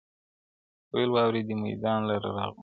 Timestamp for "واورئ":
1.13-1.41